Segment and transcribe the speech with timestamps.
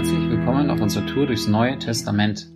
[0.00, 2.46] Herzlich willkommen auf unserer Tour durchs Neue Testament.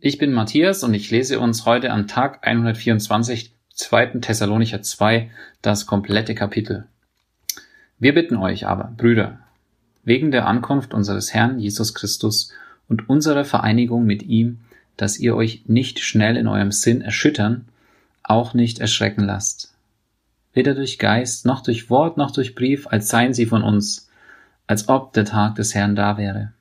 [0.00, 4.06] Ich bin Matthias und ich lese uns heute an Tag 124, 2.
[4.22, 5.30] Thessalonicher 2,
[5.60, 6.86] das komplette Kapitel.
[7.98, 9.40] Wir bitten euch aber, Brüder,
[10.04, 12.50] wegen der Ankunft unseres Herrn Jesus Christus
[12.88, 14.60] und unserer Vereinigung mit ihm,
[14.96, 17.68] dass ihr euch nicht schnell in eurem Sinn erschüttern,
[18.22, 19.74] auch nicht erschrecken lasst.
[20.54, 24.08] Weder durch Geist, noch durch Wort, noch durch Brief, als seien sie von uns,
[24.66, 26.54] als ob der Tag des Herrn da wäre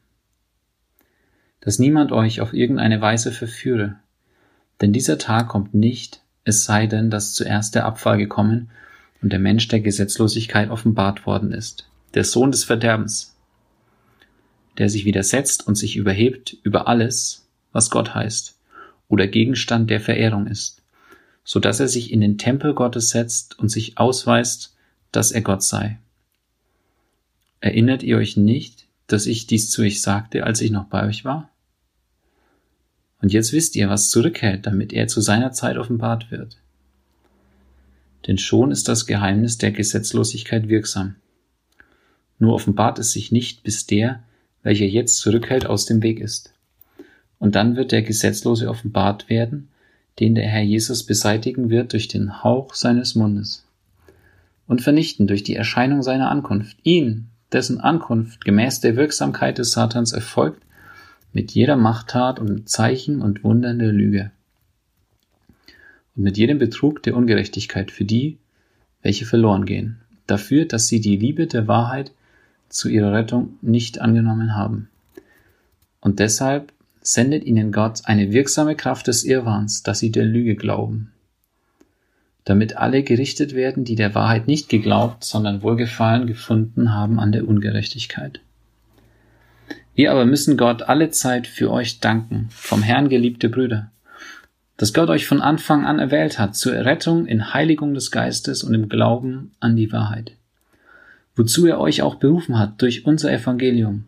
[1.61, 3.95] dass niemand euch auf irgendeine Weise verführe.
[4.81, 8.69] Denn dieser Tag kommt nicht, es sei denn, dass zuerst der Abfall gekommen
[9.21, 13.35] und der Mensch der Gesetzlosigkeit offenbart worden ist, der Sohn des Verderbens,
[14.77, 18.57] der sich widersetzt und sich überhebt über alles, was Gott heißt
[19.09, 20.81] oder Gegenstand der Verehrung ist,
[21.43, 24.75] so dass er sich in den Tempel Gottes setzt und sich ausweist,
[25.11, 25.99] dass er Gott sei.
[27.59, 31.25] Erinnert ihr euch nicht, dass ich dies zu euch sagte, als ich noch bei euch
[31.25, 31.49] war?
[33.21, 36.57] Und jetzt wisst ihr, was zurückhält, damit er zu seiner Zeit offenbart wird.
[38.27, 41.15] Denn schon ist das Geheimnis der Gesetzlosigkeit wirksam.
[42.37, 44.23] Nur offenbart es sich nicht, bis der,
[44.63, 46.53] welcher jetzt zurückhält, aus dem Weg ist.
[47.37, 49.69] Und dann wird der Gesetzlose offenbart werden,
[50.19, 53.65] den der Herr Jesus beseitigen wird durch den Hauch seines Mundes
[54.67, 60.11] und vernichten durch die Erscheinung seiner Ankunft, ihn, dessen Ankunft gemäß der Wirksamkeit des Satans
[60.11, 60.61] erfolgt,
[61.33, 64.31] mit jeder Machttat und Zeichen und Wundern der Lüge.
[66.15, 68.37] Und mit jedem Betrug der Ungerechtigkeit für die,
[69.01, 72.11] welche verloren gehen, dafür, dass sie die Liebe der Wahrheit
[72.67, 74.89] zu ihrer Rettung nicht angenommen haben.
[76.01, 81.11] Und deshalb sendet ihnen Gott eine wirksame Kraft des Irrwahns, dass sie der Lüge glauben,
[82.49, 87.47] damit alle gerichtet werden, die der Wahrheit nicht geglaubt, sondern Wohlgefallen gefunden haben an der
[87.47, 88.39] Ungerechtigkeit.
[89.93, 93.91] Wir aber müssen Gott alle Zeit für euch danken, vom Herrn geliebte Brüder,
[94.77, 98.73] dass Gott euch von Anfang an erwählt hat zur Errettung in Heiligung des Geistes und
[98.73, 100.31] im Glauben an die Wahrheit,
[101.35, 104.05] wozu er euch auch berufen hat durch unser Evangelium,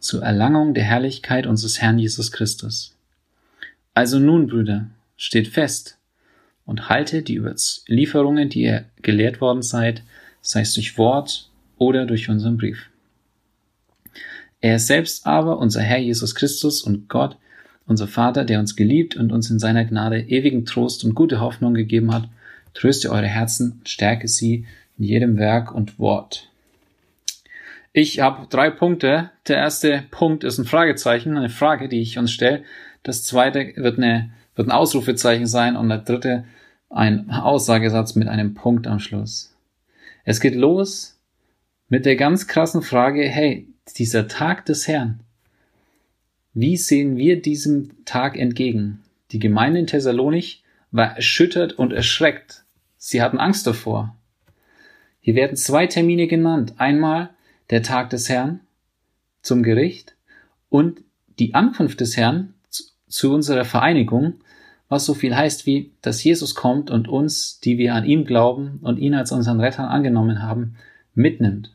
[0.00, 2.94] zur Erlangung der Herrlichkeit unseres Herrn Jesus Christus.
[3.94, 4.86] Also nun, Brüder,
[5.16, 5.96] steht fest
[6.70, 10.04] und haltet die Überlieferungen, die ihr gelehrt worden seid,
[10.40, 12.88] sei es durch Wort oder durch unseren Brief.
[14.60, 17.36] Er selbst aber, unser Herr Jesus Christus und Gott,
[17.88, 21.74] unser Vater, der uns geliebt und uns in seiner Gnade ewigen Trost und gute Hoffnung
[21.74, 22.28] gegeben hat,
[22.72, 24.64] tröste eure Herzen und stärke sie
[24.96, 26.50] in jedem Werk und Wort.
[27.92, 29.30] Ich habe drei Punkte.
[29.48, 32.62] Der erste Punkt ist ein Fragezeichen, eine Frage, die ich uns stelle.
[33.02, 36.44] Das zweite wird, eine, wird ein Ausrufezeichen sein und der dritte
[36.90, 39.54] ein Aussagesatz mit einem Punkt am Schluss.
[40.24, 41.16] Es geht los
[41.88, 45.20] mit der ganz krassen Frage, hey, dieser Tag des Herrn.
[46.52, 49.02] Wie sehen wir diesem Tag entgegen?
[49.30, 52.64] Die Gemeinde in Thessalonich war erschüttert und erschreckt.
[52.98, 54.16] Sie hatten Angst davor.
[55.20, 56.74] Hier werden zwei Termine genannt.
[56.78, 57.30] Einmal
[57.70, 58.60] der Tag des Herrn
[59.42, 60.16] zum Gericht
[60.68, 61.02] und
[61.38, 62.54] die Ankunft des Herrn
[63.08, 64.34] zu unserer Vereinigung,
[64.90, 68.80] was so viel heißt wie, dass Jesus kommt und uns, die wir an ihn glauben
[68.82, 70.74] und ihn als unseren Retter angenommen haben,
[71.14, 71.72] mitnimmt.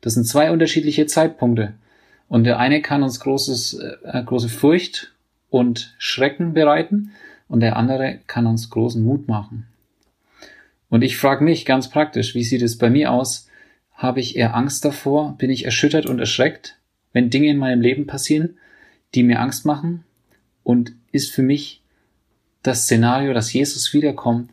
[0.00, 1.74] Das sind zwei unterschiedliche Zeitpunkte.
[2.28, 5.12] Und der eine kann uns großes, äh, große Furcht
[5.50, 7.12] und Schrecken bereiten
[7.48, 9.66] und der andere kann uns großen Mut machen.
[10.88, 13.48] Und ich frage mich ganz praktisch, wie sieht es bei mir aus?
[13.92, 15.36] Habe ich eher Angst davor?
[15.36, 16.78] Bin ich erschüttert und erschreckt,
[17.12, 18.56] wenn Dinge in meinem Leben passieren,
[19.14, 20.04] die mir Angst machen?
[20.64, 21.81] Und ist für mich
[22.62, 24.50] das Szenario, dass Jesus wiederkommt,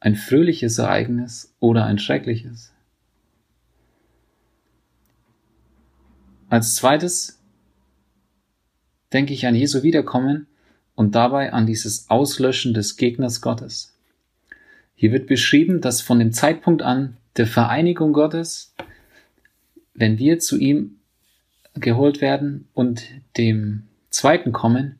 [0.00, 2.72] ein fröhliches Ereignis oder ein schreckliches?
[6.48, 7.40] Als zweites
[9.12, 10.46] denke ich an Jesu Wiederkommen
[10.94, 13.96] und dabei an dieses Auslöschen des Gegners Gottes.
[14.94, 18.74] Hier wird beschrieben, dass von dem Zeitpunkt an der Vereinigung Gottes,
[19.94, 20.96] wenn wir zu ihm
[21.74, 23.04] geholt werden und
[23.36, 24.98] dem zweiten kommen,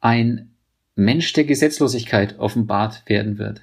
[0.00, 0.50] ein
[0.96, 3.62] Mensch der Gesetzlosigkeit offenbart werden wird.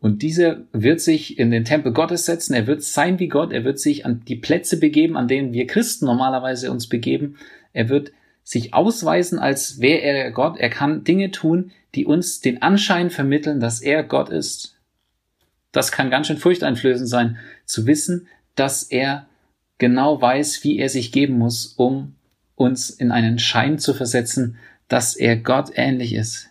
[0.00, 3.64] Und dieser wird sich in den Tempel Gottes setzen, er wird sein wie Gott, er
[3.64, 7.36] wird sich an die Plätze begeben, an denen wir Christen normalerweise uns begeben.
[7.72, 8.12] Er wird
[8.44, 10.58] sich ausweisen, als wäre er Gott.
[10.58, 14.76] Er kann Dinge tun, die uns den Anschein vermitteln, dass er Gott ist.
[15.70, 18.26] Das kann ganz schön furchteinflößend sein, zu wissen,
[18.56, 19.26] dass er
[19.78, 22.14] genau weiß, wie er sich geben muss, um
[22.56, 24.58] uns in einen Schein zu versetzen,
[24.92, 26.50] dass er Gott ähnlich ist.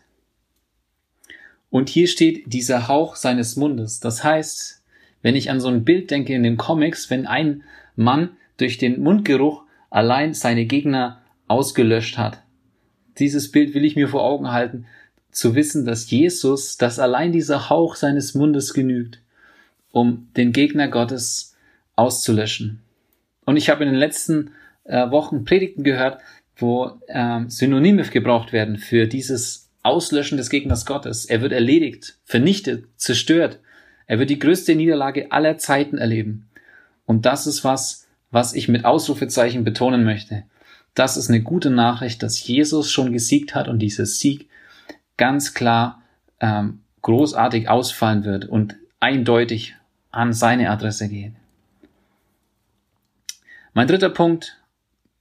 [1.70, 4.00] Und hier steht dieser Hauch seines Mundes.
[4.00, 4.82] Das heißt,
[5.22, 7.62] wenn ich an so ein Bild denke in den Comics, wenn ein
[7.96, 9.62] Mann durch den Mundgeruch
[9.92, 12.42] allein seine Gegner ausgelöscht hat.
[13.20, 14.88] Dieses Bild will ich mir vor Augen halten,
[15.30, 19.22] zu wissen, dass Jesus, dass allein dieser Hauch seines Mundes genügt,
[19.92, 21.56] um den Gegner Gottes
[21.96, 22.82] auszulöschen.
[23.46, 24.50] Und ich habe in den letzten
[24.86, 26.22] äh, Wochen Predigten gehört,
[26.58, 31.26] wo äh, Synonyme gebraucht werden für dieses Auslöschen des Gegners Gottes.
[31.26, 33.60] Er wird erledigt, vernichtet, zerstört.
[34.06, 36.50] Er wird die größte Niederlage aller Zeiten erleben.
[37.06, 40.44] Und das ist was, was ich mit Ausrufezeichen betonen möchte.
[40.94, 44.50] Das ist eine gute Nachricht, dass Jesus schon gesiegt hat und dieser Sieg
[45.18, 46.02] ganz klar
[46.40, 49.76] ähm, großartig ausfallen wird und eindeutig
[50.12, 51.34] an seine Adresse geht.
[53.74, 54.58] Mein dritter Punkt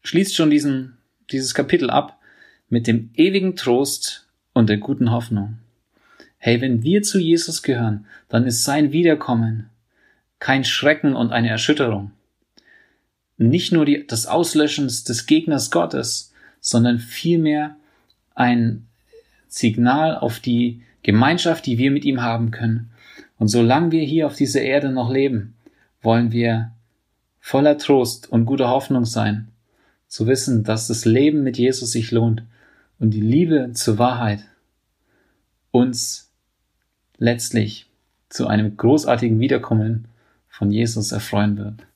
[0.02, 0.98] schließt schon diesen,
[1.32, 2.18] dieses Kapitel ab
[2.68, 5.58] mit dem ewigen Trost und der guten Hoffnung.
[6.38, 9.68] Hey, wenn wir zu Jesus gehören, dann ist sein Wiederkommen
[10.38, 12.12] kein Schrecken und eine Erschütterung.
[13.36, 17.76] Nicht nur die, das Auslöschen des Gegners Gottes, sondern vielmehr
[18.34, 18.86] ein
[19.48, 22.90] Signal auf die Gemeinschaft, die wir mit ihm haben können.
[23.38, 25.54] Und solange wir hier auf dieser Erde noch leben,
[26.02, 26.72] wollen wir
[27.40, 29.48] voller Trost und guter Hoffnung sein,
[30.10, 32.42] zu wissen, dass das Leben mit Jesus sich lohnt
[32.98, 34.44] und die Liebe zur Wahrheit
[35.70, 36.32] uns
[37.16, 37.88] letztlich
[38.28, 40.08] zu einem großartigen Wiederkommen
[40.48, 41.86] von Jesus erfreuen wird.